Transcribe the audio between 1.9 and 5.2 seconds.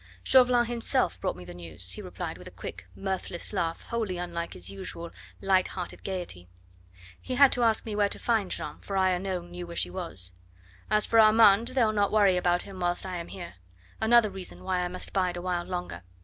he replied with a quick, mirthless laugh, wholly unlike his usual